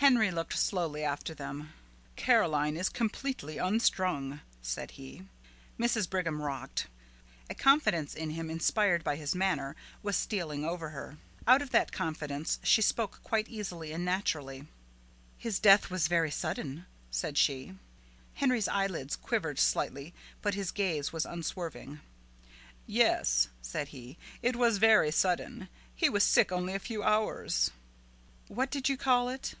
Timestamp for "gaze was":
20.70-21.26